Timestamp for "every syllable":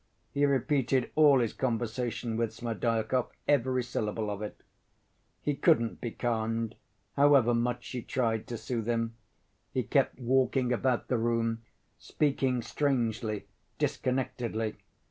3.47-4.31